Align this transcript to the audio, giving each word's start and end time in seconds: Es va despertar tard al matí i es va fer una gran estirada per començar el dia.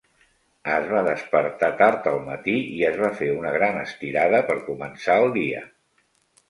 Es 0.75 0.87
va 0.93 1.03
despertar 1.07 1.69
tard 1.83 2.09
al 2.13 2.17
matí 2.31 2.57
i 2.79 2.81
es 2.91 2.99
va 3.05 3.13
fer 3.21 3.31
una 3.37 3.53
gran 3.59 3.79
estirada 3.87 4.43
per 4.51 4.61
començar 4.73 5.25
el 5.27 5.33
dia. 5.41 5.63